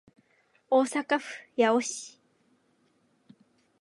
[0.67, 2.17] 大阪府八尾市